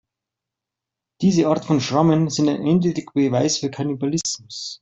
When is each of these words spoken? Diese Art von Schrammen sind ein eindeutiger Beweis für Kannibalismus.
Diese 1.21 1.45
Art 1.47 1.63
von 1.65 1.79
Schrammen 1.79 2.31
sind 2.31 2.49
ein 2.49 2.59
eindeutiger 2.65 3.11
Beweis 3.13 3.59
für 3.59 3.69
Kannibalismus. 3.69 4.79